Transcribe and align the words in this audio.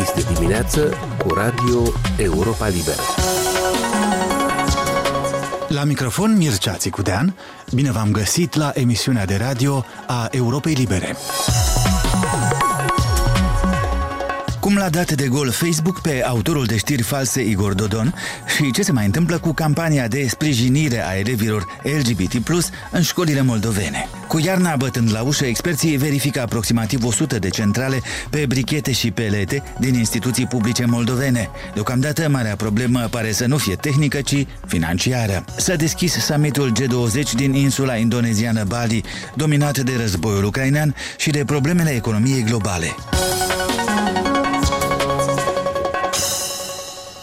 Este 0.00 0.32
dimineață 0.34 0.92
cu 1.18 1.34
Radio 1.34 1.82
Europa 2.16 2.68
Liberă. 2.68 3.00
La 5.68 5.84
microfon 5.84 6.36
Mircea 6.36 6.74
Țicudean, 6.74 7.36
bine 7.74 7.92
v-am 7.92 8.10
găsit 8.10 8.54
la 8.54 8.70
emisiunea 8.74 9.24
de 9.24 9.36
radio 9.36 9.84
a 10.06 10.28
Europei 10.30 10.72
Libere. 10.72 11.16
Cum 14.68 14.76
l-a 14.76 14.88
dat 14.88 15.12
de 15.12 15.28
gol 15.28 15.50
Facebook 15.50 16.00
pe 16.00 16.24
autorul 16.24 16.64
de 16.64 16.76
știri 16.76 17.02
false 17.02 17.42
Igor 17.42 17.74
Dodon 17.74 18.14
și 18.56 18.70
ce 18.72 18.82
se 18.82 18.92
mai 18.92 19.04
întâmplă 19.04 19.38
cu 19.38 19.52
campania 19.52 20.08
de 20.08 20.26
sprijinire 20.28 21.06
a 21.06 21.18
elevilor 21.18 21.66
LGBT+, 21.82 22.48
în 22.90 23.02
școlile 23.02 23.40
moldovene. 23.40 24.08
Cu 24.26 24.38
iarna 24.38 24.76
bătând 24.76 25.12
la 25.12 25.22
ușă, 25.22 25.44
experții 25.44 25.96
verifică 25.96 26.40
aproximativ 26.40 27.04
100 27.04 27.38
de 27.38 27.48
centrale 27.48 28.00
pe 28.30 28.46
brichete 28.46 28.92
și 28.92 29.10
pelete 29.10 29.62
din 29.78 29.94
instituții 29.94 30.46
publice 30.46 30.84
moldovene. 30.84 31.48
Deocamdată, 31.74 32.28
marea 32.28 32.56
problemă 32.56 33.00
pare 33.10 33.32
să 33.32 33.46
nu 33.46 33.56
fie 33.56 33.74
tehnică, 33.74 34.20
ci 34.20 34.46
financiară. 34.66 35.44
S-a 35.56 35.74
deschis 35.74 36.12
summitul 36.12 36.72
G20 36.72 37.32
din 37.34 37.52
insula 37.52 37.96
indoneziană 37.96 38.64
Bali, 38.64 39.04
dominat 39.34 39.78
de 39.78 39.92
războiul 40.00 40.44
ucrainean 40.44 40.94
și 41.16 41.30
de 41.30 41.44
problemele 41.44 41.90
economiei 41.90 42.42
globale. 42.42 42.94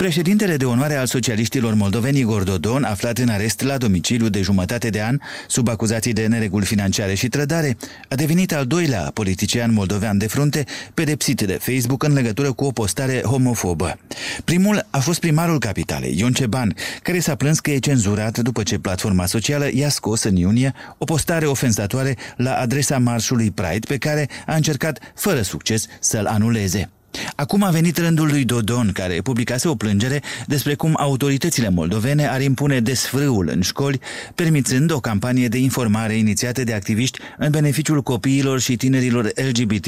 Președintele 0.05 0.57
de 0.57 0.65
onoare 0.65 0.95
al 0.95 1.05
socialiștilor 1.05 1.73
moldoveni 1.73 2.19
Igor 2.19 2.43
Dodon, 2.43 2.83
aflat 2.83 3.17
în 3.17 3.29
arest 3.29 3.61
la 3.61 3.77
domiciliu 3.77 4.29
de 4.29 4.41
jumătate 4.41 4.89
de 4.89 5.01
an, 5.01 5.19
sub 5.47 5.67
acuzații 5.67 6.13
de 6.13 6.27
nereguli 6.27 6.65
financiare 6.65 7.13
și 7.13 7.27
trădare, 7.27 7.77
a 8.09 8.15
devenit 8.15 8.53
al 8.53 8.65
doilea 8.65 9.11
politician 9.13 9.73
moldovean 9.73 10.17
de 10.17 10.27
frunte 10.27 10.65
pedepsit 10.93 11.41
de 11.41 11.53
Facebook 11.61 12.03
în 12.03 12.13
legătură 12.13 12.51
cu 12.51 12.65
o 12.65 12.71
postare 12.71 13.21
homofobă. 13.21 13.97
Primul 14.43 14.87
a 14.89 14.99
fost 14.99 15.19
primarul 15.19 15.59
capitalei, 15.59 16.19
Ion 16.19 16.33
Ceban, 16.33 16.75
care 17.01 17.19
s-a 17.19 17.35
plâns 17.35 17.59
că 17.59 17.71
e 17.71 17.77
cenzurat 17.77 18.37
după 18.37 18.63
ce 18.63 18.79
platforma 18.79 19.25
socială 19.25 19.69
i-a 19.73 19.89
scos 19.89 20.23
în 20.23 20.35
iunie 20.35 20.73
o 20.97 21.05
postare 21.05 21.45
ofensatoare 21.45 22.17
la 22.37 22.53
adresa 22.53 22.97
marșului 22.97 23.51
Pride 23.51 23.87
pe 23.87 23.97
care 23.97 24.29
a 24.45 24.55
încercat, 24.55 24.99
fără 25.15 25.41
succes, 25.41 25.85
să-l 25.99 26.25
anuleze. 26.25 26.89
Acum 27.35 27.63
a 27.63 27.69
venit 27.69 27.97
rândul 27.97 28.27
lui 28.27 28.43
Dodon, 28.43 28.91
care 28.93 29.21
publicase 29.21 29.67
o 29.67 29.75
plângere 29.75 30.21
despre 30.47 30.75
cum 30.75 30.93
autoritățile 30.97 31.69
moldovene 31.69 32.27
ar 32.27 32.41
impune 32.41 32.79
desfrâul 32.79 33.49
în 33.53 33.61
școli, 33.61 33.99
permițând 34.35 34.91
o 34.91 34.99
campanie 34.99 35.47
de 35.47 35.57
informare 35.57 36.13
inițiată 36.15 36.63
de 36.63 36.73
activiști 36.73 37.19
în 37.37 37.51
beneficiul 37.51 38.01
copiilor 38.01 38.59
și 38.59 38.75
tinerilor 38.75 39.31
LGBT+. 39.35 39.85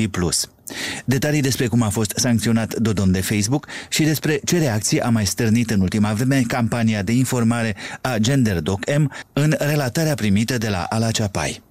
Detalii 1.06 1.42
despre 1.42 1.68
cum 1.68 1.82
a 1.82 1.90
fost 1.90 2.14
sancționat 2.16 2.76
Dodon 2.76 3.12
de 3.12 3.22
Facebook 3.22 3.68
și 3.90 4.04
despre 4.04 4.40
ce 4.44 4.58
reacții 4.58 5.02
a 5.02 5.10
mai 5.10 5.26
stârnit 5.26 5.70
în 5.70 5.82
ultima 5.82 6.14
vreme 6.14 6.44
campania 6.48 7.02
de 7.02 7.12
informare 7.12 7.76
a 8.02 8.18
GenderDoc 8.18 8.80
M 8.98 9.12
în 9.34 9.56
relatarea 9.58 10.14
primită 10.14 10.58
de 10.58 10.70
la 10.70 10.84
Ala 10.84 11.12
Ceapai. 11.12 11.67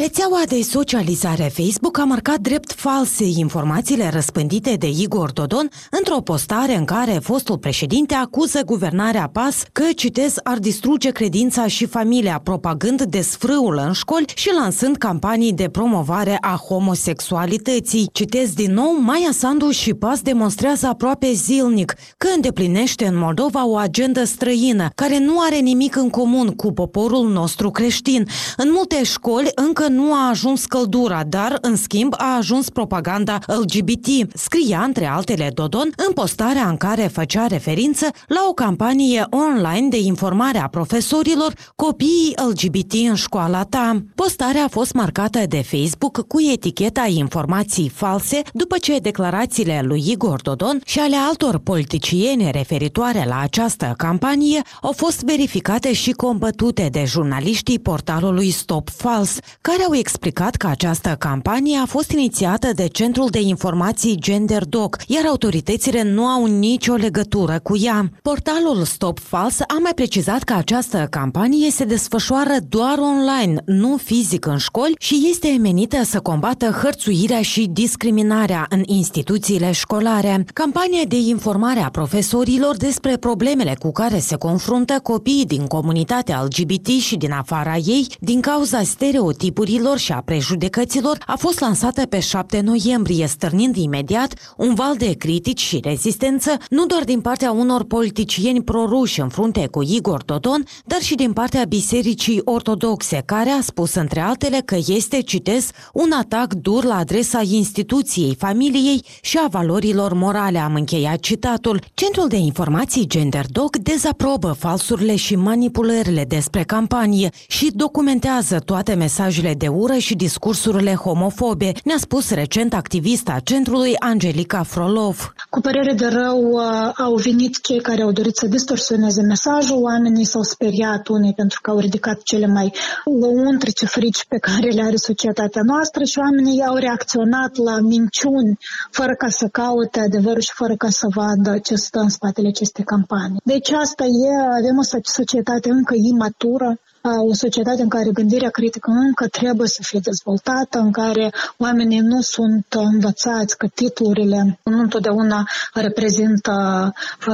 Rețeaua 0.00 0.42
de 0.48 0.62
socializare 0.62 1.52
Facebook 1.54 1.98
a 1.98 2.04
marcat 2.04 2.38
drept 2.38 2.72
false 2.72 3.24
informațiile 3.24 4.08
răspândite 4.08 4.74
de 4.74 4.86
Igor 4.86 5.32
Dodon 5.32 5.68
într-o 5.90 6.20
postare 6.20 6.76
în 6.76 6.84
care 6.84 7.18
fostul 7.22 7.58
președinte 7.58 8.14
acuză 8.14 8.62
guvernarea 8.64 9.30
PAS 9.32 9.62
că, 9.72 9.82
citez, 9.94 10.34
ar 10.42 10.58
distruge 10.58 11.10
credința 11.10 11.66
și 11.66 11.86
familia, 11.86 12.40
propagând 12.44 13.02
desfrâul 13.02 13.82
în 13.86 13.92
școli 13.92 14.32
și 14.34 14.50
lansând 14.58 14.96
campanii 14.96 15.52
de 15.52 15.68
promovare 15.68 16.38
a 16.40 16.60
homosexualității. 16.68 18.08
Citez 18.12 18.52
din 18.52 18.72
nou, 18.72 19.00
Maia 19.00 19.30
Sandu 19.32 19.70
și 19.70 19.94
PAS 19.94 20.20
demonstrează 20.20 20.86
aproape 20.86 21.32
zilnic 21.32 21.94
că 22.16 22.28
îndeplinește 22.34 23.06
în 23.06 23.18
Moldova 23.18 23.66
o 23.66 23.76
agendă 23.76 24.24
străină, 24.24 24.88
care 24.94 25.18
nu 25.18 25.40
are 25.40 25.56
nimic 25.56 25.96
în 25.96 26.10
comun 26.10 26.48
cu 26.48 26.72
poporul 26.72 27.28
nostru 27.28 27.70
creștin. 27.70 28.26
În 28.56 28.68
multe 28.72 29.04
școli 29.04 29.50
încă 29.54 29.86
nu 29.88 30.12
a 30.12 30.28
ajuns 30.28 30.64
căldura, 30.64 31.22
dar, 31.24 31.58
în 31.60 31.76
schimb, 31.76 32.14
a 32.16 32.36
ajuns 32.36 32.68
propaganda 32.68 33.38
LGBT, 33.46 34.06
scria 34.34 34.82
între 34.82 35.06
altele 35.06 35.50
Dodon 35.54 35.90
în 36.06 36.12
postarea 36.12 36.68
în 36.68 36.76
care 36.76 37.02
făcea 37.02 37.46
referință 37.46 38.06
la 38.26 38.46
o 38.48 38.52
campanie 38.52 39.26
online 39.30 39.88
de 39.88 39.98
informare 39.98 40.58
a 40.58 40.68
profesorilor 40.68 41.52
copiii 41.76 42.34
LGBT 42.48 42.92
în 43.08 43.14
școala 43.14 43.64
ta. 43.64 44.02
Postarea 44.14 44.64
a 44.64 44.68
fost 44.68 44.92
marcată 44.92 45.40
de 45.48 45.62
Facebook 45.62 46.26
cu 46.26 46.40
eticheta 46.52 47.06
informații 47.08 47.88
false 47.88 48.42
după 48.52 48.78
ce 48.78 48.98
declarațiile 48.98 49.80
lui 49.84 50.04
Igor 50.10 50.40
Dodon 50.42 50.80
și 50.84 50.98
ale 50.98 51.16
altor 51.28 51.58
politicieni 51.58 52.50
referitoare 52.50 53.24
la 53.28 53.40
această 53.40 53.94
campanie 53.96 54.62
au 54.82 54.92
fost 54.92 55.22
verificate 55.22 55.92
și 55.92 56.10
combătute 56.10 56.88
de 56.90 57.04
jurnaliștii 57.06 57.78
portalului 57.78 58.50
Stop 58.50 58.88
Fals, 58.88 59.38
care 59.60 59.77
au 59.86 59.94
explicat 59.94 60.56
că 60.56 60.66
această 60.66 61.16
campanie 61.18 61.78
a 61.78 61.86
fost 61.86 62.10
inițiată 62.10 62.70
de 62.74 62.86
Centrul 62.86 63.28
de 63.30 63.40
Informații 63.40 64.16
Gender 64.20 64.64
Doc, 64.64 64.96
iar 65.06 65.24
autoritățile 65.26 66.02
nu 66.02 66.24
au 66.26 66.44
nicio 66.46 66.94
legătură 66.94 67.60
cu 67.62 67.76
ea. 67.76 68.10
Portalul 68.22 68.84
Stop 68.84 69.18
False 69.18 69.64
a 69.66 69.78
mai 69.82 69.92
precizat 69.94 70.42
că 70.42 70.52
această 70.52 71.06
campanie 71.10 71.70
se 71.70 71.84
desfășoară 71.84 72.54
doar 72.68 72.98
online, 72.98 73.62
nu 73.64 73.96
fizic 73.96 74.46
în 74.46 74.56
școli 74.56 74.94
și 74.98 75.26
este 75.30 75.56
menită 75.60 76.04
să 76.04 76.20
combată 76.20 76.66
hărțuirea 76.82 77.42
și 77.42 77.68
discriminarea 77.72 78.66
în 78.68 78.82
instituțiile 78.86 79.72
școlare. 79.72 80.44
Campania 80.54 81.02
de 81.08 81.16
informare 81.16 81.80
a 81.80 81.90
profesorilor 81.90 82.76
despre 82.76 83.16
problemele 83.16 83.76
cu 83.78 83.92
care 83.92 84.18
se 84.18 84.36
confruntă 84.36 85.00
copiii 85.02 85.46
din 85.46 85.66
comunitatea 85.66 86.42
LGBT 86.42 86.86
și 86.86 87.16
din 87.16 87.32
afara 87.32 87.76
ei 87.76 88.06
din 88.20 88.40
cauza 88.40 88.82
stereotipurilor 88.82 89.57
atacurilor 89.58 89.98
și 89.98 90.12
a 90.12 90.20
prejudecăților 90.20 91.18
a 91.26 91.36
fost 91.36 91.60
lansată 91.60 92.06
pe 92.06 92.20
7 92.20 92.60
noiembrie, 92.60 93.26
stârnind 93.26 93.76
imediat 93.76 94.54
un 94.56 94.74
val 94.74 94.96
de 94.96 95.12
critici 95.12 95.60
și 95.60 95.80
rezistență, 95.82 96.56
nu 96.70 96.86
doar 96.86 97.04
din 97.04 97.20
partea 97.20 97.50
unor 97.50 97.84
politicieni 97.84 98.62
proruși 98.62 99.20
în 99.20 99.28
frunte 99.28 99.66
cu 99.66 99.82
Igor 99.82 100.22
Dodon, 100.22 100.64
dar 100.84 101.00
și 101.00 101.14
din 101.14 101.32
partea 101.32 101.64
Bisericii 101.64 102.40
Ortodoxe, 102.44 103.22
care 103.26 103.50
a 103.50 103.60
spus 103.60 103.94
între 103.94 104.20
altele 104.20 104.62
că 104.64 104.76
este, 104.86 105.20
citez, 105.20 105.70
un 105.92 106.10
atac 106.12 106.54
dur 106.54 106.84
la 106.84 106.96
adresa 106.96 107.40
instituției, 107.44 108.36
familiei 108.38 109.04
și 109.20 109.38
a 109.44 109.48
valorilor 109.48 110.12
morale, 110.12 110.58
am 110.58 110.74
încheiat 110.74 111.18
citatul. 111.18 111.80
Centrul 111.94 112.28
de 112.28 112.36
Informații 112.36 113.06
GenderDoc 113.06 113.76
dezaprobă 113.76 114.56
falsurile 114.58 115.16
și 115.16 115.36
manipulările 115.36 116.24
despre 116.24 116.62
campanie 116.62 117.30
și 117.48 117.70
documentează 117.74 118.58
toate 118.58 118.94
mesajele 118.94 119.47
de 119.54 119.68
ură 119.68 119.96
și 119.96 120.14
discursurile 120.14 120.94
homofobe, 120.94 121.72
ne-a 121.84 121.98
spus 121.98 122.30
recent 122.30 122.74
activista 122.74 123.40
centrului 123.44 123.96
Angelica 123.98 124.62
Frolov. 124.62 125.32
Cu 125.50 125.60
părere 125.60 125.94
de 125.94 126.06
rău 126.06 126.40
uh, 126.40 126.92
au 126.96 127.14
venit 127.14 127.60
cei 127.60 127.80
care 127.80 128.02
au 128.02 128.12
dorit 128.12 128.36
să 128.36 128.46
distorsioneze 128.46 129.22
mesajul, 129.22 129.82
oamenii 129.82 130.24
s-au 130.24 130.42
speriat 130.42 131.08
unii 131.08 131.34
pentru 131.34 131.58
că 131.62 131.70
au 131.70 131.78
ridicat 131.78 132.22
cele 132.22 132.46
mai 132.46 132.72
lăuntrice 133.20 133.86
frici 133.86 134.24
pe 134.28 134.38
care 134.38 134.68
le 134.68 134.82
are 134.82 134.96
societatea 134.96 135.62
noastră 135.64 136.04
și 136.04 136.18
oamenii 136.18 136.62
au 136.62 136.76
reacționat 136.76 137.56
la 137.56 137.80
minciuni 137.80 138.58
fără 138.90 139.14
ca 139.14 139.28
să 139.28 139.48
caute 139.52 140.00
adevărul 140.00 140.40
și 140.40 140.52
fără 140.54 140.74
ca 140.74 140.90
să 140.90 141.06
vadă 141.14 141.58
ce 141.58 141.74
stă 141.74 141.98
în 141.98 142.08
spatele 142.08 142.48
acestei 142.48 142.84
campanii. 142.84 143.40
Deci 143.44 143.70
asta 143.70 144.04
e, 144.04 144.28
avem 144.58 144.78
o 144.78 144.98
societate 145.02 145.70
încă 145.70 145.94
imatură, 146.12 146.78
o 147.02 147.34
societate 147.34 147.82
în 147.82 147.88
care 147.88 148.10
gândirea 148.12 148.50
critică 148.50 148.90
încă 148.90 149.26
trebuie 149.26 149.68
să 149.68 149.80
fie 149.82 150.00
dezvoltată, 150.02 150.78
în 150.78 150.90
care 150.90 151.32
oamenii 151.56 151.98
nu 151.98 152.20
sunt 152.20 152.66
învățați 152.70 153.56
că 153.56 153.66
titlurile 153.74 154.58
nu 154.62 154.78
întotdeauna 154.78 155.44
reprezintă 155.74 156.52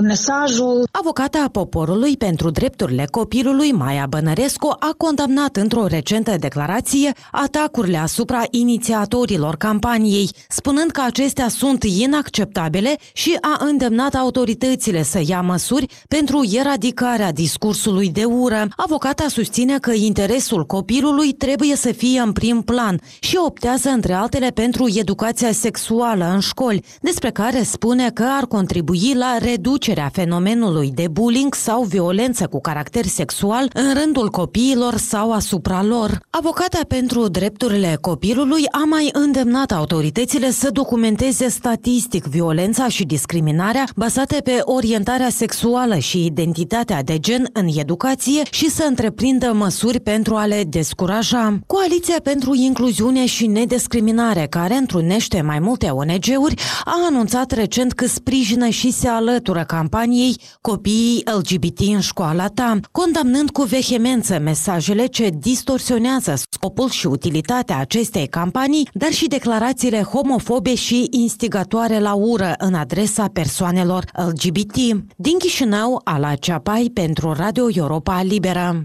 mesajul. 0.03 0.89
Avocata 0.91 1.43
a 1.45 1.49
poporului 1.49 2.17
pentru 2.17 2.51
drepturile 2.51 3.07
copilului, 3.11 3.73
Maia 3.73 4.07
Bănărescu, 4.09 4.77
a 4.79 4.95
condamnat 4.97 5.57
într-o 5.57 5.87
recentă 5.87 6.35
declarație 6.39 7.13
atacurile 7.33 7.99
asupra 7.99 8.43
inițiatorilor 8.51 9.57
campaniei, 9.57 10.31
spunând 10.49 10.91
că 10.91 11.03
acestea 11.07 11.49
sunt 11.49 11.83
inacceptabile 11.83 12.97
și 13.13 13.39
a 13.41 13.65
îndemnat 13.65 14.15
autoritățile 14.15 15.03
să 15.03 15.23
ia 15.27 15.41
măsuri 15.41 15.87
pentru 16.09 16.41
eradicarea 16.53 17.33
discursului 17.33 18.11
de 18.11 18.25
ură. 18.25 18.69
Avocata 18.77 19.25
susține 19.29 19.54
susține 19.55 19.79
că 19.79 19.93
interesul 19.93 20.67
copilului 20.67 21.33
trebuie 21.33 21.77
să 21.77 21.93
fie 21.93 22.21
în 22.21 22.33
prim 22.33 22.63
plan 22.63 23.01
și 23.21 23.37
optează 23.47 23.89
între 23.89 24.13
altele 24.13 24.49
pentru 24.49 24.87
educația 24.95 25.53
sexuală 25.53 26.31
în 26.35 26.41
școli, 26.41 26.85
despre 27.01 27.31
care 27.31 27.63
spune 27.63 28.11
că 28.11 28.25
ar 28.39 28.47
contribui 28.47 29.13
la 29.15 29.39
reducerea 29.39 30.11
fenomenului 30.13 30.91
de 30.95 31.09
bullying 31.11 31.55
sau 31.55 31.83
violență 31.83 32.47
cu 32.47 32.61
caracter 32.61 33.05
sexual 33.07 33.71
în 33.73 33.95
rândul 33.95 34.31
copiilor 34.31 34.97
sau 34.97 35.33
asupra 35.33 35.83
lor. 35.83 36.21
Avocata 36.31 36.81
pentru 36.89 37.29
drepturile 37.29 37.99
copilului 38.01 38.65
a 38.71 38.85
mai 38.85 39.09
îndemnat 39.13 39.73
autoritățile 39.73 40.51
să 40.51 40.71
documenteze 40.71 41.49
statistic 41.49 42.25
violența 42.25 42.89
și 42.89 43.05
discriminarea 43.05 43.85
bazate 43.97 44.41
pe 44.45 44.61
orientarea 44.63 45.29
sexuală 45.29 45.99
și 45.99 46.25
identitatea 46.25 47.03
de 47.03 47.19
gen 47.19 47.49
în 47.53 47.67
educație 47.77 48.43
și 48.51 48.71
să 48.71 48.85
întreprindă 48.89 49.43
măsuri 49.53 50.01
pentru 50.01 50.35
a 50.35 50.47
le 50.47 50.65
descuraja. 50.69 51.59
Coaliția 51.67 52.17
pentru 52.23 52.55
Incluziune 52.55 53.27
și 53.27 53.47
Nediscriminare, 53.47 54.47
care 54.47 54.75
întrunește 54.75 55.41
mai 55.41 55.59
multe 55.59 55.89
ONG-uri, 55.89 56.55
a 56.85 56.95
anunțat 57.09 57.51
recent 57.51 57.93
că 57.93 58.07
sprijină 58.07 58.69
și 58.69 58.91
se 58.91 59.09
alătură 59.09 59.65
campaniei 59.65 60.41
Copiii 60.61 61.23
LGBT 61.37 61.81
în 61.81 62.01
școala 62.01 62.47
ta, 62.47 62.79
condamnând 62.91 63.51
cu 63.51 63.63
vehemență 63.63 64.39
mesajele 64.39 65.07
ce 65.07 65.31
distorsionează 65.39 66.35
scopul 66.51 66.91
și 66.91 67.07
utilitatea 67.07 67.79
acestei 67.79 68.27
campanii, 68.27 68.89
dar 68.93 69.11
și 69.11 69.27
declarațiile 69.27 70.03
homofobe 70.03 70.75
și 70.75 71.07
instigatoare 71.11 71.99
la 71.99 72.15
ură 72.15 72.55
în 72.59 72.75
adresa 72.75 73.29
persoanelor 73.33 74.05
LGBT. 74.27 74.75
Din 75.17 75.39
Chișinău, 75.39 76.01
Ala 76.05 76.35
Ceapai 76.35 76.91
pentru 76.95 77.33
Radio 77.33 77.67
Europa 77.75 78.23
Liberă. 78.23 78.83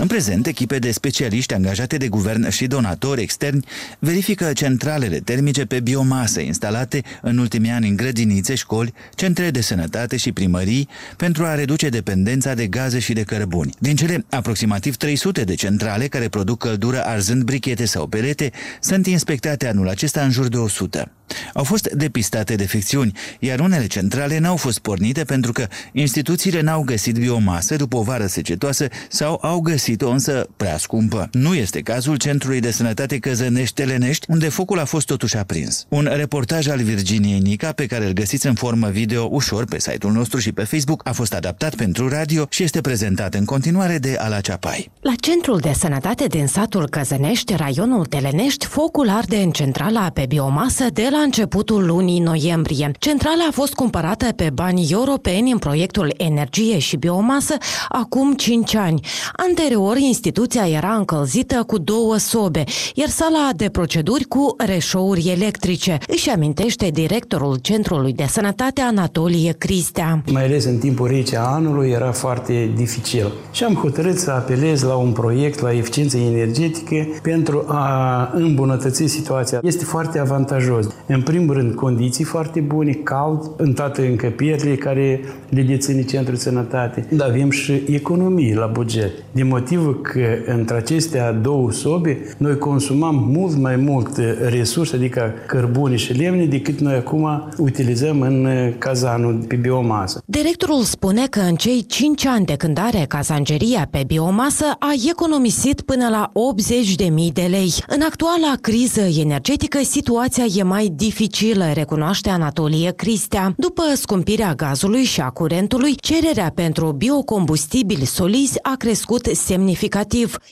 În 0.00 0.06
prezent, 0.06 0.46
echipe 0.46 0.78
de 0.78 0.90
specialiști 0.90 1.54
angajate 1.54 1.96
de 1.96 2.08
guvern 2.08 2.48
și 2.48 2.66
donatori 2.66 3.22
externi 3.22 3.64
verifică 3.98 4.52
centralele 4.52 5.18
termice 5.18 5.64
pe 5.64 5.80
biomasă 5.80 6.40
instalate 6.40 7.02
în 7.22 7.38
ultimii 7.38 7.70
ani 7.70 7.88
în 7.88 7.96
grădinițe, 7.96 8.54
școli, 8.54 8.94
centre 9.14 9.50
de 9.50 9.60
sănătate 9.60 10.16
și 10.16 10.32
primării 10.32 10.88
pentru 11.16 11.44
a 11.44 11.54
reduce 11.54 11.88
dependența 11.88 12.54
de 12.54 12.66
gaze 12.66 12.98
și 12.98 13.12
de 13.12 13.22
cărbuni. 13.22 13.74
Din 13.78 13.96
cele 13.96 14.24
aproximativ 14.30 14.96
300 14.96 15.44
de 15.44 15.54
centrale 15.54 16.06
care 16.06 16.28
produc 16.28 16.58
căldură 16.58 17.04
arzând 17.04 17.42
brichete 17.42 17.84
sau 17.84 18.06
pelete, 18.06 18.50
sunt 18.80 19.06
inspectate 19.06 19.68
anul 19.68 19.88
acesta 19.88 20.22
în 20.22 20.30
jur 20.30 20.48
de 20.48 20.56
100. 20.56 21.10
Au 21.54 21.64
fost 21.64 21.88
depistate 21.88 22.54
defecțiuni, 22.54 23.12
iar 23.38 23.60
unele 23.60 23.86
centrale 23.86 24.38
n-au 24.38 24.56
fost 24.56 24.78
pornite 24.78 25.24
pentru 25.24 25.52
că 25.52 25.66
instituțiile 25.92 26.60
n-au 26.60 26.82
găsit 26.82 27.18
biomasă 27.18 27.76
după 27.76 27.96
o 27.96 28.02
vară 28.02 28.26
secetoasă 28.26 28.88
sau 29.08 29.38
au 29.42 29.60
găsit-o 29.90 30.10
însă 30.10 30.48
prea 30.56 30.78
scumpă. 30.78 31.28
Nu 31.32 31.54
este 31.54 31.80
cazul 31.80 32.16
Centrului 32.16 32.60
de 32.60 32.70
Sănătate 32.70 33.18
Căzănești-Telenești, 33.18 34.26
unde 34.28 34.48
focul 34.48 34.78
a 34.78 34.84
fost 34.84 35.06
totuși 35.06 35.36
aprins. 35.36 35.86
Un 35.88 36.08
reportaj 36.12 36.68
al 36.68 36.82
Virginiei 36.82 37.38
Nica, 37.38 37.72
pe 37.72 37.86
care 37.86 38.06
îl 38.06 38.12
găsiți 38.12 38.46
în 38.46 38.54
formă 38.54 38.88
video 38.88 39.28
ușor 39.30 39.64
pe 39.64 39.80
site-ul 39.80 40.12
nostru 40.12 40.38
și 40.38 40.52
pe 40.52 40.64
Facebook, 40.64 41.08
a 41.08 41.12
fost 41.12 41.34
adaptat 41.34 41.74
pentru 41.74 42.08
radio 42.08 42.46
și 42.48 42.62
este 42.62 42.80
prezentat 42.80 43.34
în 43.34 43.44
continuare 43.44 43.98
de 43.98 44.16
Ala 44.18 44.40
Ceapai. 44.40 44.90
La 45.00 45.12
Centrul 45.20 45.58
de 45.58 45.72
Sănătate 45.78 46.26
din 46.26 46.46
satul 46.46 46.88
Căzănești, 46.88 47.56
raionul 47.56 48.06
Telenești, 48.06 48.66
focul 48.66 49.08
arde 49.08 49.36
în 49.36 49.50
centrala 49.50 50.10
pe 50.14 50.24
biomasă 50.28 50.84
de 50.92 51.08
la 51.10 51.18
începutul 51.18 51.86
lunii 51.86 52.20
noiembrie. 52.20 52.90
Centrala 52.98 53.46
a 53.48 53.52
fost 53.52 53.72
cumpărată 53.72 54.32
pe 54.36 54.50
bani 54.50 54.88
europeni 54.90 55.50
în 55.50 55.58
proiectul 55.58 56.14
Energie 56.16 56.78
și 56.78 56.96
Biomasă 56.96 57.54
acum 57.88 58.34
5 58.34 58.74
ani. 58.74 59.00
Anterior, 59.32 59.79
instituția 59.98 60.68
era 60.68 60.94
încălzită 60.94 61.64
cu 61.66 61.78
două 61.78 62.16
sobe, 62.16 62.64
iar 62.94 63.08
sala 63.08 63.48
de 63.56 63.68
proceduri 63.68 64.24
cu 64.24 64.54
reșouri 64.58 65.28
electrice, 65.28 65.98
își 66.08 66.30
amintește 66.30 66.88
directorul 66.92 67.56
Centrului 67.56 68.12
de 68.12 68.24
Sănătate 68.28 68.80
Anatolie 68.80 69.52
Cristea. 69.58 70.22
Mai 70.32 70.44
ales 70.44 70.64
în 70.64 70.78
timpul 70.78 71.06
rece 71.06 71.36
a 71.36 71.42
anului 71.42 71.90
era 71.90 72.12
foarte 72.12 72.72
dificil 72.76 73.32
și 73.52 73.64
am 73.64 73.74
hotărât 73.74 74.18
să 74.18 74.30
apelez 74.30 74.82
la 74.82 74.94
un 74.94 75.12
proiect 75.12 75.60
la 75.60 75.72
eficiență 75.72 76.16
energetică 76.16 77.06
pentru 77.22 77.64
a 77.66 78.30
îmbunătăți 78.34 79.06
situația. 79.06 79.60
Este 79.62 79.84
foarte 79.84 80.18
avantajos. 80.18 80.86
În 81.06 81.22
primul 81.22 81.54
rând, 81.54 81.74
condiții 81.74 82.24
foarte 82.24 82.60
bune, 82.60 82.92
cald 82.92 83.50
în 83.56 83.72
toate 83.72 84.06
încăpierile 84.06 84.74
care 84.74 85.20
le 85.48 85.62
deține 85.62 86.02
Centrul 86.02 86.34
de 86.34 86.40
Sănătate. 86.40 87.06
Dar 87.10 87.28
avem 87.28 87.50
și 87.50 87.72
economii 87.86 88.54
la 88.54 88.66
buget. 88.66 89.10
De 89.32 89.42
motivul 89.76 90.00
că 90.00 90.52
între 90.52 90.76
acestea 90.76 91.32
două 91.32 91.72
sobe, 91.72 92.34
noi 92.36 92.58
consumăm 92.58 93.14
mult 93.14 93.56
mai 93.56 93.76
mult 93.76 94.16
resurse, 94.48 94.96
adică 94.96 95.34
cărbune 95.46 95.96
și 95.96 96.12
lemne, 96.12 96.44
decât 96.44 96.80
noi 96.80 96.94
acum 96.94 97.48
utilizăm 97.58 98.20
în 98.20 98.48
cazanul 98.78 99.44
pe 99.48 99.56
biomasă. 99.56 100.22
Directorul 100.24 100.82
spune 100.82 101.26
că 101.26 101.40
în 101.40 101.54
cei 101.54 101.84
5 101.86 102.26
ani 102.26 102.44
de 102.44 102.54
când 102.56 102.78
are 102.78 103.04
cazangeria 103.08 103.88
pe 103.90 104.02
biomasă 104.06 104.64
a 104.78 104.92
economisit 105.10 105.80
până 105.80 106.08
la 106.08 106.32
80.000 106.32 107.32
de 107.32 107.46
lei. 107.50 107.72
În 107.86 108.00
actuala 108.00 108.54
criză 108.60 109.00
energetică, 109.00 109.78
situația 109.82 110.44
e 110.56 110.62
mai 110.62 110.92
dificilă, 110.96 111.64
recunoaște 111.74 112.30
Anatolie 112.30 112.90
Cristea. 112.90 113.54
După 113.56 113.82
scumpirea 113.94 114.54
gazului 114.54 115.02
și 115.02 115.20
a 115.20 115.28
curentului, 115.28 115.94
cererea 115.94 116.52
pentru 116.54 116.92
biocombustibili 116.92 118.04
solizi 118.04 118.58
a 118.62 118.74
crescut 118.78 119.24
semnificativ, 119.26 119.58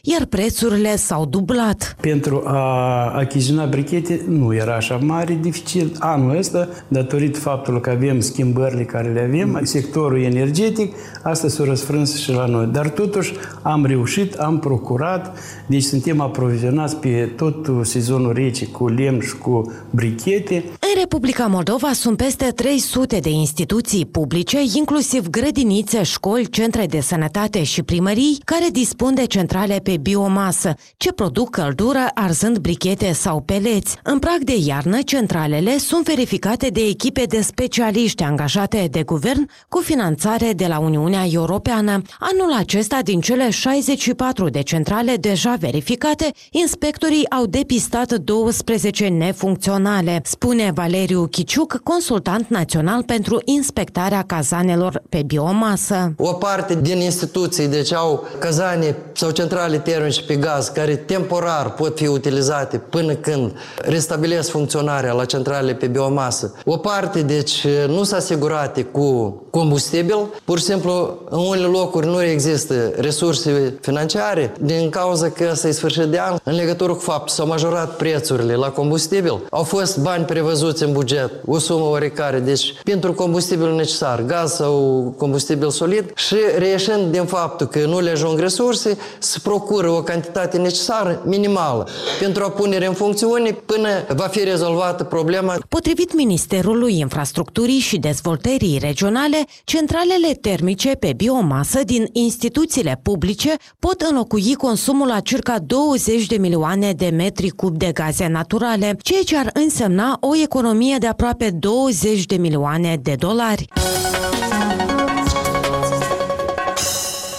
iar 0.02 0.24
prețurile 0.24 0.96
s-au 0.96 1.26
dublat. 1.26 1.96
Pentru 2.00 2.42
a 2.46 3.12
achiziționa 3.16 3.66
brichete 3.66 4.24
nu 4.28 4.54
era 4.54 4.74
așa 4.74 4.96
mare, 4.96 5.38
dificil. 5.42 5.96
Anul 5.98 6.36
ăsta, 6.36 6.68
datorită 6.88 7.38
faptului 7.38 7.80
că 7.80 7.90
avem 7.90 8.20
schimbările 8.20 8.84
care 8.84 9.12
le 9.12 9.20
avem, 9.20 9.60
sectorul 9.62 10.22
energetic, 10.22 10.94
asta 11.22 11.48
s-a 11.48 11.64
răsfrâns 11.64 12.16
și 12.16 12.32
la 12.32 12.46
noi. 12.46 12.66
Dar 12.66 12.88
totuși 12.88 13.32
am 13.62 13.84
reușit, 13.84 14.34
am 14.34 14.58
procurat, 14.58 15.38
deci 15.66 15.82
suntem 15.82 16.20
aprovizionați 16.20 16.96
pe 16.96 17.32
tot 17.36 17.86
sezonul 17.86 18.32
rece 18.32 18.66
cu 18.66 18.88
lemn 18.88 19.20
și 19.20 19.36
cu 19.36 19.72
brichete. 19.90 20.64
În 20.98 21.04
Republica 21.04 21.46
Moldova 21.46 21.92
sunt 21.92 22.16
peste 22.16 22.44
300 22.44 23.18
de 23.18 23.28
instituții 23.28 24.06
publice, 24.06 24.58
inclusiv 24.76 25.28
grădinițe, 25.28 26.02
școli, 26.02 26.48
centre 26.48 26.86
de 26.86 27.00
sănătate 27.00 27.62
și 27.62 27.82
primării, 27.82 28.40
care 28.44 28.66
dispun 28.72 29.14
de 29.14 29.24
centrale 29.24 29.78
pe 29.82 29.96
biomasă, 29.96 30.74
ce 30.96 31.12
produc 31.12 31.50
căldură 31.50 32.10
arzând 32.14 32.58
brichete 32.58 33.12
sau 33.12 33.40
peleți. 33.40 33.96
În 34.02 34.18
prag 34.18 34.38
de 34.38 34.56
iarnă, 34.64 35.02
centralele 35.02 35.78
sunt 35.78 36.04
verificate 36.04 36.68
de 36.68 36.80
echipe 36.80 37.22
de 37.22 37.40
specialiști 37.40 38.22
angajate 38.22 38.88
de 38.90 39.02
guvern 39.02 39.48
cu 39.68 39.80
finanțare 39.80 40.52
de 40.52 40.66
la 40.66 40.78
Uniunea 40.78 41.24
Europeană. 41.32 42.02
Anul 42.18 42.52
acesta, 42.56 42.98
din 43.02 43.20
cele 43.20 43.50
64 43.50 44.48
de 44.48 44.62
centrale 44.62 45.16
deja 45.16 45.56
verificate, 45.58 46.30
inspectorii 46.50 47.30
au 47.30 47.46
depistat 47.46 48.12
12 48.12 49.08
nefuncționale, 49.08 50.20
spune 50.24 50.70
Valeriu 50.90 51.26
Chiciuc, 51.26 51.80
consultant 51.82 52.48
național 52.48 53.02
pentru 53.02 53.40
inspectarea 53.44 54.24
cazanelor 54.26 55.02
pe 55.08 55.22
biomasă. 55.26 56.12
O 56.16 56.32
parte 56.32 56.74
din 56.74 57.00
instituții, 57.00 57.66
deci 57.66 57.92
au 57.92 58.26
cazane 58.38 58.96
sau 59.12 59.30
centrale 59.30 59.78
termice 59.78 60.22
pe 60.22 60.36
gaz 60.36 60.68
care 60.68 60.96
temporar 60.96 61.72
pot 61.72 61.96
fi 61.96 62.06
utilizate 62.06 62.78
până 62.78 63.14
când 63.14 63.52
restabilesc 63.76 64.50
funcționarea 64.50 65.12
la 65.12 65.24
centrale 65.24 65.74
pe 65.74 65.86
biomasă. 65.86 66.54
O 66.64 66.76
parte, 66.76 67.22
deci, 67.22 67.66
nu 67.88 68.02
s-a 68.02 68.16
asigurat 68.16 68.78
cu 68.92 69.42
combustibil. 69.50 70.18
Pur 70.44 70.58
și 70.58 70.64
simplu, 70.64 71.18
în 71.28 71.38
unele 71.38 71.66
locuri 71.66 72.06
nu 72.06 72.22
există 72.22 72.92
resurse 72.96 73.78
financiare 73.80 74.52
din 74.60 74.90
cauza 74.90 75.28
că 75.30 75.48
ăsta 75.50 75.68
e 75.68 75.70
sfârșit 75.70 76.04
de 76.04 76.18
an. 76.18 76.36
În 76.42 76.54
legătură 76.54 76.92
cu 76.92 77.00
faptul 77.00 77.28
s-au 77.28 77.46
majorat 77.46 77.96
prețurile 77.96 78.54
la 78.54 78.70
combustibil, 78.70 79.46
au 79.50 79.62
fost 79.62 79.98
bani 79.98 80.24
prevăzuți 80.24 80.77
în 80.80 80.92
buget, 80.92 81.30
o 81.46 81.58
sumă 81.58 81.84
oarecare, 81.84 82.38
deci 82.38 82.74
pentru 82.82 83.12
combustibil 83.12 83.74
necesar, 83.74 84.22
gaz 84.22 84.52
sau 84.52 85.14
combustibil 85.18 85.70
solid 85.70 86.12
și 86.14 86.36
reieșind 86.58 87.12
din 87.12 87.24
faptul 87.24 87.66
că 87.66 87.86
nu 87.86 88.00
le 88.00 88.10
ajung 88.10 88.38
resurse, 88.38 88.98
se 89.18 89.38
procură 89.42 89.90
o 89.90 90.02
cantitate 90.02 90.58
necesară 90.58 91.22
minimală 91.24 91.88
pentru 92.20 92.44
a 92.44 92.50
punere 92.50 92.86
în 92.86 92.92
funcțiune 92.92 93.50
până 93.50 93.88
va 94.16 94.26
fi 94.26 94.44
rezolvată 94.44 95.04
problema. 95.04 95.58
Potrivit 95.68 96.14
Ministerului 96.14 96.98
Infrastructurii 96.98 97.78
și 97.78 97.96
Dezvoltării 97.96 98.78
Regionale, 98.80 99.44
centralele 99.64 100.32
termice 100.40 100.90
pe 100.90 101.12
biomasă 101.16 101.80
din 101.84 102.08
instituțiile 102.12 103.00
publice 103.02 103.56
pot 103.78 104.00
înlocui 104.00 104.54
consumul 104.54 105.06
la 105.06 105.20
circa 105.20 105.56
20 105.66 106.26
de 106.26 106.36
milioane 106.36 106.92
de 106.92 107.08
metri 107.16 107.48
cub 107.48 107.76
de 107.76 107.90
gaze 107.92 108.26
naturale, 108.26 108.96
ceea 109.02 109.22
ce 109.22 109.36
ar 109.36 109.50
însemna 109.52 110.16
o 110.20 110.36
economie 110.36 110.57
de 110.98 111.06
aproape 111.06 111.50
20 111.50 112.26
de 112.26 112.36
milioane 112.36 112.96
de 113.02 113.14
dolari. 113.14 113.68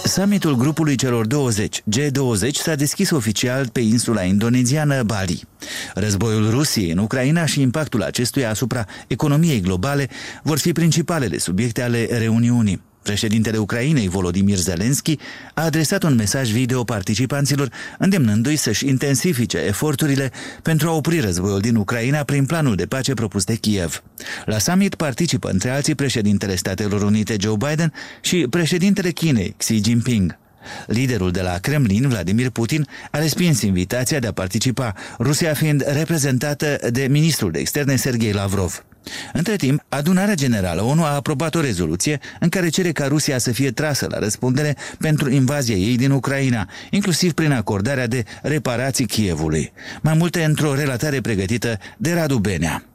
Summitul 0.04 0.56
grupului 0.56 0.94
celor 0.94 1.26
20, 1.26 1.80
G20, 1.80 2.50
s-a 2.52 2.74
deschis 2.74 3.10
oficial 3.10 3.68
pe 3.68 3.80
insula 3.80 4.22
indoneziană 4.22 5.02
Bali. 5.02 5.42
Războiul 5.94 6.50
Rusiei 6.50 6.90
în 6.90 6.98
Ucraina 6.98 7.46
și 7.46 7.60
impactul 7.60 8.02
acestuia 8.02 8.50
asupra 8.50 8.84
economiei 9.06 9.60
globale 9.60 10.08
vor 10.42 10.58
fi 10.58 10.72
principalele 10.72 11.38
subiecte 11.38 11.82
ale 11.82 12.08
reuniunii. 12.18 12.89
Președintele 13.02 13.58
Ucrainei, 13.58 14.08
Volodymyr 14.08 14.56
Zelensky, 14.56 15.18
a 15.54 15.64
adresat 15.64 16.02
un 16.02 16.14
mesaj 16.14 16.50
video 16.50 16.84
participanților, 16.84 17.72
îndemnându-i 17.98 18.56
să-și 18.56 18.88
intensifice 18.88 19.58
eforturile 19.58 20.32
pentru 20.62 20.88
a 20.88 20.92
opri 20.92 21.20
războiul 21.20 21.60
din 21.60 21.76
Ucraina 21.76 22.22
prin 22.22 22.46
planul 22.46 22.74
de 22.74 22.86
pace 22.86 23.14
propus 23.14 23.44
de 23.44 23.54
Kiev. 23.54 24.02
La 24.44 24.58
summit 24.58 24.94
participă 24.94 25.48
între 25.48 25.70
alții 25.70 25.94
președintele 25.94 26.54
Statelor 26.54 27.02
Unite 27.02 27.36
Joe 27.40 27.56
Biden 27.56 27.92
și 28.20 28.46
președintele 28.50 29.10
Chinei 29.10 29.54
Xi 29.56 29.80
Jinping. 29.84 30.38
Liderul 30.86 31.30
de 31.30 31.40
la 31.40 31.58
Kremlin, 31.58 32.08
Vladimir 32.08 32.50
Putin, 32.50 32.86
a 33.10 33.18
respins 33.18 33.62
invitația 33.62 34.18
de 34.18 34.26
a 34.26 34.32
participa, 34.32 34.94
Rusia 35.18 35.54
fiind 35.54 35.84
reprezentată 35.86 36.78
de 36.90 37.06
ministrul 37.10 37.50
de 37.50 37.58
externe 37.58 37.96
Sergei 37.96 38.32
Lavrov. 38.32 38.84
Între 39.32 39.56
timp, 39.56 39.84
adunarea 39.88 40.34
generală 40.34 40.82
ONU 40.82 41.04
a 41.04 41.14
aprobat 41.14 41.54
o 41.54 41.60
rezoluție 41.60 42.20
în 42.40 42.48
care 42.48 42.68
cere 42.68 42.92
ca 42.92 43.06
Rusia 43.06 43.38
să 43.38 43.52
fie 43.52 43.70
trasă 43.70 44.06
la 44.10 44.18
răspundere 44.18 44.76
pentru 44.98 45.30
invazia 45.30 45.74
ei 45.74 45.96
din 45.96 46.10
Ucraina, 46.10 46.68
inclusiv 46.90 47.32
prin 47.32 47.52
acordarea 47.52 48.06
de 48.06 48.24
reparații 48.42 49.06
Kievului. 49.06 49.72
Mai 50.00 50.14
multe 50.14 50.44
într-o 50.44 50.74
relatare 50.74 51.20
pregătită 51.20 51.78
de 51.96 52.12
Radu 52.12 52.38
Benea. 52.38 52.89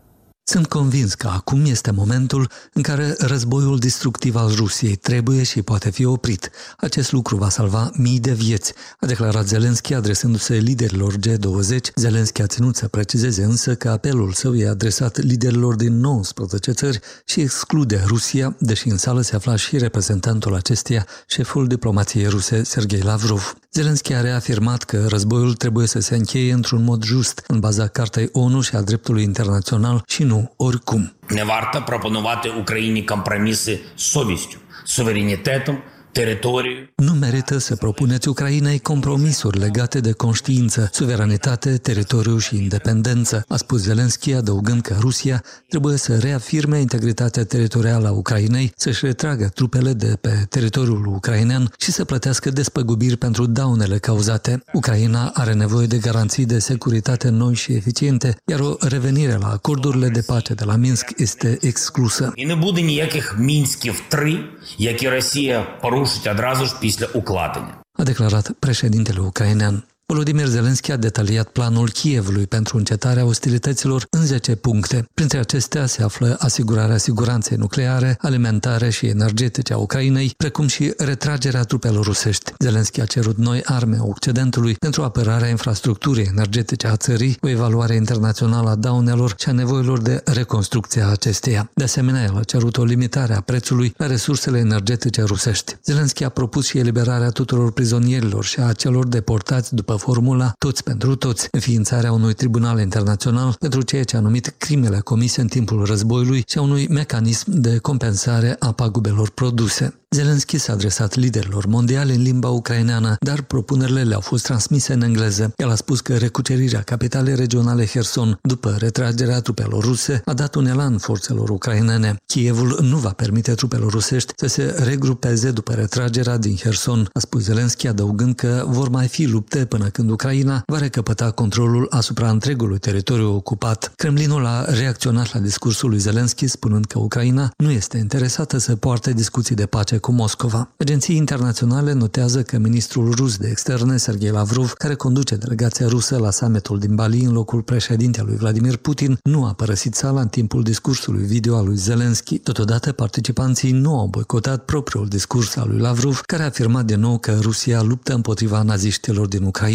Sunt 0.47 0.67
convins 0.67 1.13
că 1.13 1.27
acum 1.27 1.65
este 1.65 1.91
momentul 1.91 2.49
în 2.73 2.81
care 2.81 3.15
războiul 3.17 3.79
destructiv 3.79 4.35
al 4.35 4.51
Rusiei 4.55 4.95
trebuie 4.95 5.43
și 5.43 5.61
poate 5.61 5.89
fi 5.89 6.05
oprit. 6.05 6.49
Acest 6.77 7.11
lucru 7.11 7.35
va 7.37 7.49
salva 7.49 7.91
mii 7.97 8.19
de 8.19 8.31
vieți, 8.31 8.73
a 8.99 9.05
declarat 9.05 9.47
Zelenski 9.47 9.93
adresându-se 9.93 10.55
liderilor 10.55 11.13
G20. 11.13 11.77
Zelenski 11.95 12.41
a 12.41 12.47
ținut 12.47 12.75
să 12.75 12.87
precizeze 12.87 13.43
însă 13.43 13.75
că 13.75 13.89
apelul 13.89 14.31
său 14.31 14.55
e 14.55 14.67
adresat 14.67 15.17
liderilor 15.17 15.75
din 15.75 15.99
19 15.99 16.71
țări 16.71 16.99
și 17.25 17.41
exclude 17.41 18.03
Rusia, 18.05 18.55
deși 18.59 18.89
în 18.89 18.97
sală 18.97 19.21
se 19.21 19.35
afla 19.35 19.55
și 19.55 19.77
reprezentantul 19.77 20.55
acesteia, 20.55 21.05
șeful 21.27 21.67
diplomației 21.67 22.27
ruse 22.27 22.63
Sergei 22.63 23.01
Lavrov. 23.01 23.55
Zelenski 23.71 24.13
a 24.13 24.21
reafirmat 24.21 24.83
că 24.83 25.05
războiul 25.07 25.53
trebuie 25.53 25.87
să 25.87 25.99
se 25.99 26.15
încheie 26.15 26.53
într-un 26.53 26.83
mod 26.83 27.03
just, 27.03 27.43
în 27.47 27.59
baza 27.59 27.87
Cartei 27.87 28.29
ONU 28.31 28.61
și 28.61 28.75
a 28.75 28.81
dreptului 28.81 29.23
internațional 29.23 30.03
și 30.07 30.23
nu 30.23 30.34
oricum. 30.59 31.03
Не 31.29 31.43
варто 31.43 31.81
пропонувати 31.81 32.49
Україні 32.49 33.03
компроміси 33.03 33.79
з 33.97 34.03
совістю, 34.03 34.57
суверенітетом 34.85 35.77
teritoriu. 36.14 36.88
Nu 36.94 37.12
merită 37.12 37.58
să 37.58 37.76
propuneți 37.76 38.28
Ucrainei 38.28 38.78
compromisuri 38.78 39.58
legate 39.58 40.00
de 40.00 40.12
conștiință, 40.12 40.88
suveranitate, 40.92 41.76
teritoriu 41.76 42.38
și 42.38 42.56
independență, 42.56 43.44
a 43.48 43.56
spus 43.56 43.80
Zelenski, 43.80 44.32
adăugând 44.32 44.82
că 44.82 44.96
Rusia 45.00 45.42
trebuie 45.68 45.96
să 45.96 46.18
reafirme 46.18 46.78
integritatea 46.80 47.44
teritorială 47.44 48.08
a 48.08 48.10
Ucrainei, 48.10 48.72
să-și 48.76 49.04
retragă 49.04 49.50
trupele 49.54 49.92
de 49.92 50.18
pe 50.20 50.46
teritoriul 50.48 51.06
ucrainean 51.06 51.72
și 51.78 51.92
să 51.92 52.04
plătească 52.04 52.50
despăgubiri 52.50 53.16
pentru 53.16 53.46
daunele 53.46 53.98
cauzate. 53.98 54.62
Ucraina 54.72 55.30
are 55.34 55.52
nevoie 55.52 55.86
de 55.86 55.98
garanții 55.98 56.46
de 56.46 56.58
securitate 56.58 57.28
noi 57.28 57.54
și 57.54 57.72
eficiente, 57.72 58.36
iar 58.46 58.60
o 58.60 58.76
revenire 58.80 59.36
la 59.40 59.48
acordurile 59.48 60.08
de 60.08 60.20
pace 60.20 60.54
de 60.54 60.64
la 60.64 60.76
Minsk 60.76 61.12
este 61.16 61.58
exclusă. 61.60 62.32
І 62.34 62.46
не 62.46 62.56
буде 62.56 62.82
ніяких 62.82 63.38
мінськів 63.38 64.02
3, 64.08 64.44
які 64.78 65.08
Росія 65.08 65.66
порушила 65.80 66.00
порушить 66.04 66.26
одразу 66.26 66.66
ж 66.66 66.74
після 66.80 67.06
укладення. 67.06 67.74
A 67.98 68.04
declarat 68.04 68.50
președintele 68.60 69.20
ucrainean. 69.20 69.82
Volodymyr 70.07 70.45
Zelensky 70.47 70.91
a 70.91 70.97
detaliat 70.97 71.47
planul 71.47 71.89
Kievului 71.89 72.47
pentru 72.47 72.77
încetarea 72.77 73.25
ostilităților 73.25 74.05
în 74.09 74.25
10 74.25 74.55
puncte. 74.55 75.05
Printre 75.13 75.37
acestea 75.37 75.85
se 75.85 76.03
află 76.03 76.35
asigurarea 76.39 76.97
siguranței 76.97 77.57
nucleare, 77.57 78.17
alimentare 78.21 78.89
și 78.89 79.05
energetice 79.05 79.73
a 79.73 79.77
Ucrainei, 79.77 80.33
precum 80.37 80.67
și 80.67 80.93
retragerea 80.97 81.63
trupelor 81.63 82.05
rusești. 82.05 82.53
Zelensky 82.59 83.01
a 83.01 83.05
cerut 83.05 83.37
noi 83.37 83.61
arme 83.63 83.97
Occidentului 83.99 84.73
pentru 84.73 85.03
apărarea 85.03 85.47
infrastructurii 85.47 86.29
energetice 86.31 86.87
a 86.87 86.95
țării, 86.95 87.37
o 87.41 87.49
evaluare 87.49 87.95
internațională 87.95 88.69
a 88.69 88.75
daunelor 88.75 89.33
și 89.37 89.49
a 89.49 89.51
nevoilor 89.51 90.01
de 90.01 90.21
reconstrucție 90.25 91.01
a 91.01 91.09
acesteia. 91.09 91.69
De 91.73 91.83
asemenea, 91.83 92.23
el 92.23 92.37
a 92.37 92.43
cerut 92.43 92.77
o 92.77 92.83
limitare 92.83 93.35
a 93.35 93.41
prețului 93.41 93.93
la 93.97 94.07
resursele 94.07 94.57
energetice 94.57 95.21
rusești. 95.21 95.77
Zelensky 95.85 96.23
a 96.23 96.29
propus 96.29 96.65
și 96.65 96.77
eliberarea 96.77 97.29
tuturor 97.29 97.71
prizonierilor 97.71 98.43
și 98.43 98.59
a 98.59 98.71
celor 98.71 99.07
deportați 99.07 99.75
după 99.75 99.93
formula 99.97 100.53
Toți 100.57 100.83
pentru 100.83 101.15
toți, 101.15 101.47
înființarea 101.51 102.11
unui 102.11 102.33
tribunal 102.33 102.79
internațional 102.79 103.55
pentru 103.59 103.81
ceea 103.81 104.03
ce 104.03 104.17
a 104.17 104.19
numit 104.19 104.53
crimele 104.57 104.99
comise 104.99 105.41
în 105.41 105.47
timpul 105.47 105.85
războiului 105.85 106.43
și 106.47 106.57
a 106.57 106.61
unui 106.61 106.87
mecanism 106.89 107.51
de 107.51 107.77
compensare 107.77 108.55
a 108.59 108.71
pagubelor 108.71 109.29
produse. 109.29 109.93
Zelensky 110.15 110.57
s-a 110.57 110.73
adresat 110.73 111.15
liderilor 111.15 111.65
mondiali 111.65 112.15
în 112.15 112.21
limba 112.21 112.49
ucraineană, 112.49 113.15
dar 113.19 113.41
propunerile 113.41 114.03
le-au 114.03 114.19
fost 114.19 114.43
transmise 114.43 114.93
în 114.93 115.01
engleză. 115.01 115.53
El 115.55 115.69
a 115.69 115.75
spus 115.75 116.01
că 116.01 116.17
recucerirea 116.17 116.81
capitalei 116.81 117.35
regionale 117.35 117.85
Herson 117.85 118.39
după 118.41 118.75
retragerea 118.79 119.41
trupelor 119.41 119.83
ruse 119.83 120.21
a 120.25 120.33
dat 120.33 120.55
un 120.55 120.65
elan 120.65 120.97
forțelor 120.97 121.49
ucrainene. 121.49 122.15
Kievul 122.25 122.79
nu 122.81 122.97
va 122.97 123.09
permite 123.09 123.53
trupelor 123.53 123.91
rusești 123.91 124.33
să 124.35 124.47
se 124.47 124.75
regrupeze 124.83 125.51
după 125.51 125.73
retragerea 125.73 126.37
din 126.37 126.55
Herson, 126.55 127.09
a 127.13 127.19
spus 127.19 127.43
Zelensky, 127.43 127.87
adăugând 127.87 128.35
că 128.35 128.65
vor 128.67 128.89
mai 128.89 129.07
fi 129.07 129.25
lupte 129.25 129.65
până 129.65 129.84
când 129.89 130.09
Ucraina 130.09 130.63
va 130.65 130.77
recăpăta 130.77 131.31
controlul 131.31 131.87
asupra 131.89 132.29
întregului 132.29 132.77
teritoriu 132.77 133.35
ocupat. 133.35 133.91
Kremlinul 133.95 134.45
a 134.45 134.65
reacționat 134.65 135.33
la 135.33 135.39
discursul 135.39 135.89
lui 135.89 135.99
Zelensky 135.99 136.47
spunând 136.47 136.85
că 136.85 136.99
Ucraina 136.99 137.51
nu 137.57 137.71
este 137.71 137.97
interesată 137.97 138.57
să 138.57 138.75
poarte 138.75 139.13
discuții 139.13 139.55
de 139.55 139.65
pace 139.65 139.97
cu 139.97 140.11
Moscova. 140.11 140.69
Agenții 140.77 141.15
internaționale 141.15 141.93
notează 141.93 142.43
că 142.43 142.57
ministrul 142.57 143.13
rus 143.15 143.37
de 143.37 143.47
externe, 143.47 143.97
Sergei 143.97 144.29
Lavrov, 144.29 144.71
care 144.71 144.95
conduce 144.95 145.35
delegația 145.35 145.87
rusă 145.87 146.17
la 146.17 146.31
summitul 146.31 146.79
din 146.79 146.95
Bali 146.95 147.23
în 147.23 147.33
locul 147.33 147.61
președintelui 147.61 148.35
Vladimir 148.35 148.77
Putin, 148.77 149.17
nu 149.23 149.45
a 149.45 149.53
părăsit 149.53 149.95
sala 149.95 150.21
în 150.21 150.27
timpul 150.27 150.63
discursului 150.63 151.25
video 151.25 151.57
al 151.57 151.65
lui 151.65 151.75
Zelensky. 151.75 152.37
Totodată, 152.37 152.91
participanții 152.91 153.71
nu 153.71 153.99
au 153.99 154.07
boicotat 154.07 154.65
propriul 154.65 155.07
discurs 155.07 155.55
al 155.55 155.67
lui 155.69 155.79
Lavrov, 155.79 156.21
care 156.25 156.43
a 156.43 156.45
afirmat 156.45 156.85
din 156.85 156.99
nou 156.99 157.17
că 157.17 157.37
Rusia 157.41 157.81
luptă 157.81 158.13
împotriva 158.13 158.61
naziștilor 158.61 159.27
din 159.27 159.43
Ucraina. 159.43 159.74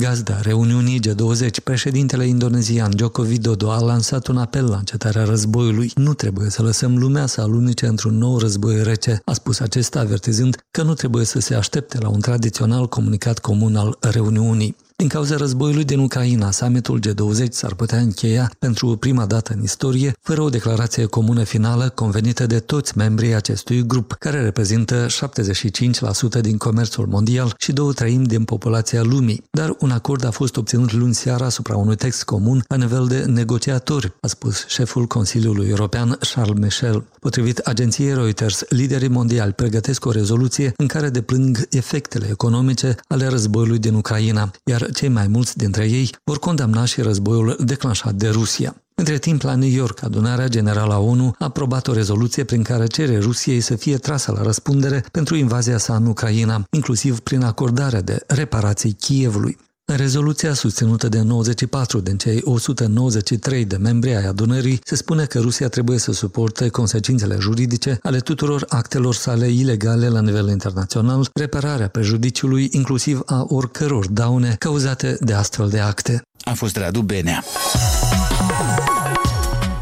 Gazda 0.00 0.40
reuniunii 0.40 1.00
G20, 1.00 1.62
președintele 1.64 2.26
indonezian 2.26 2.92
Joko 2.96 3.22
Widodo 3.22 3.70
a 3.70 3.80
lansat 3.80 4.26
un 4.26 4.36
apel 4.36 4.68
la 4.68 4.76
încetarea 4.76 5.24
războiului. 5.24 5.90
Nu 5.94 6.14
trebuie 6.14 6.50
să 6.50 6.62
lăsăm 6.62 6.98
lumea 6.98 7.26
să 7.26 7.40
alunece 7.40 7.86
într-un 7.86 8.18
nou 8.18 8.38
război 8.38 8.82
rece, 8.82 9.22
a 9.24 9.32
spus 9.32 9.60
acesta 9.60 10.00
avertizând 10.00 10.56
că 10.70 10.82
nu 10.82 10.94
trebuie 10.94 11.24
să 11.24 11.40
se 11.40 11.54
aștepte 11.54 11.98
la 11.98 12.08
un 12.08 12.20
tradițional 12.20 12.88
comunicat 12.88 13.38
comun 13.38 13.76
al 13.76 13.96
reuniunii. 14.00 14.76
Din 15.02 15.10
cauza 15.10 15.36
războiului 15.36 15.84
din 15.84 15.98
Ucraina, 15.98 16.50
summitul 16.50 17.00
G20 17.00 17.48
s-ar 17.50 17.74
putea 17.74 17.98
încheia 17.98 18.50
pentru 18.58 18.96
prima 18.96 19.26
dată 19.26 19.52
în 19.56 19.62
istorie 19.62 20.12
fără 20.20 20.40
o 20.40 20.48
declarație 20.48 21.04
comună 21.04 21.42
finală 21.42 21.88
convenită 21.88 22.46
de 22.46 22.58
toți 22.58 22.96
membrii 22.96 23.34
acestui 23.34 23.86
grup, 23.86 24.12
care 24.12 24.42
reprezintă 24.42 25.06
75% 25.06 26.40
din 26.40 26.56
comerțul 26.56 27.06
mondial 27.06 27.54
și 27.58 27.72
două 27.72 27.92
treimi 27.92 28.26
din 28.26 28.44
populația 28.44 29.02
lumii. 29.02 29.44
Dar 29.50 29.76
un 29.78 29.90
acord 29.90 30.24
a 30.24 30.30
fost 30.30 30.56
obținut 30.56 30.92
luni 30.92 31.14
seara 31.14 31.44
asupra 31.44 31.76
unui 31.76 31.96
text 31.96 32.24
comun 32.24 32.64
la 32.68 32.76
nivel 32.76 33.06
de 33.06 33.24
negociatori, 33.26 34.12
a 34.20 34.26
spus 34.26 34.66
șeful 34.66 35.06
Consiliului 35.06 35.68
European 35.68 36.18
Charles 36.34 36.58
Michel. 36.58 37.04
Potrivit 37.20 37.58
agenției 37.58 38.14
Reuters, 38.14 38.64
liderii 38.68 39.08
mondiali 39.08 39.52
pregătesc 39.52 40.04
o 40.04 40.10
rezoluție 40.10 40.72
în 40.76 40.86
care 40.86 41.08
deplâng 41.08 41.66
efectele 41.70 42.26
economice 42.30 42.94
ale 43.08 43.26
războiului 43.26 43.78
din 43.78 43.94
Ucraina, 43.94 44.50
iar 44.64 44.90
cei 44.92 45.08
mai 45.08 45.26
mulți 45.26 45.56
dintre 45.56 45.88
ei 45.88 46.10
vor 46.24 46.38
condamna 46.38 46.84
și 46.84 47.00
războiul 47.00 47.56
declanșat 47.64 48.14
de 48.14 48.28
Rusia. 48.28 48.76
Între 48.94 49.18
timp, 49.18 49.42
la 49.42 49.54
New 49.54 49.68
York, 49.68 50.02
adunarea 50.02 50.48
generală 50.48 50.92
a 50.92 50.98
ONU 50.98 51.34
a 51.38 51.44
aprobat 51.44 51.88
o 51.88 51.92
rezoluție 51.92 52.44
prin 52.44 52.62
care 52.62 52.86
cere 52.86 53.18
Rusiei 53.18 53.60
să 53.60 53.76
fie 53.76 53.96
trasă 53.96 54.32
la 54.32 54.42
răspundere 54.42 55.04
pentru 55.12 55.36
invazia 55.36 55.78
sa 55.78 55.96
în 55.96 56.06
Ucraina, 56.06 56.64
inclusiv 56.70 57.20
prin 57.20 57.42
acordarea 57.42 58.00
de 58.00 58.24
reparații 58.26 58.92
Kievului. 58.92 59.58
În 59.92 59.98
rezoluția 59.98 60.54
susținută 60.54 61.08
de 61.08 61.20
94 61.20 62.00
din 62.00 62.16
cei 62.16 62.40
193 62.44 63.64
de 63.64 63.76
membri 63.76 64.14
ai 64.14 64.24
adunării, 64.24 64.80
se 64.84 64.94
spune 64.94 65.24
că 65.24 65.38
Rusia 65.38 65.68
trebuie 65.68 65.98
să 65.98 66.12
suporte 66.12 66.68
consecințele 66.68 67.36
juridice 67.40 67.98
ale 68.02 68.18
tuturor 68.18 68.64
actelor 68.68 69.14
sale 69.14 69.48
ilegale 69.48 70.08
la 70.08 70.20
nivel 70.20 70.48
internațional, 70.48 71.28
repararea 71.34 71.88
prejudiciului, 71.88 72.68
inclusiv 72.70 73.20
a 73.26 73.44
oricăror 73.48 74.08
daune 74.08 74.56
cauzate 74.58 75.16
de 75.20 75.32
astfel 75.32 75.68
de 75.68 75.80
acte. 75.80 76.22
A 76.44 76.52
fost 76.52 76.76
Radu 76.76 77.00
Benea. 77.00 77.44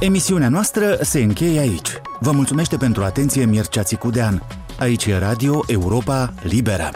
Emisiunea 0.01 0.49
noastră 0.49 0.99
se 1.03 1.21
încheie 1.21 1.59
aici. 1.59 2.01
Vă 2.21 2.31
mulțumește 2.31 2.77
pentru 2.77 3.03
atenție 3.03 3.45
Mircea 3.45 3.83
Țicudean. 3.83 4.47
Aici 4.79 5.07
e 5.07 5.19
Radio 5.19 5.65
Europa 5.67 6.35
Liberă. 6.43 6.91